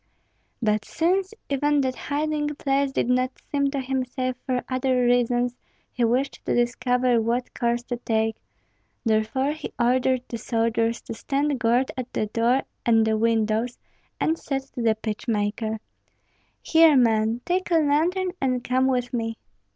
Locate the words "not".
3.07-3.37